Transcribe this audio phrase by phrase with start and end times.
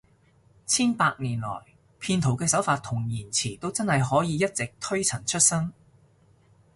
[0.65, 1.63] 千百年來，
[1.99, 5.71] 騙徒嘅手法同言辭都真係可以一直推陳出新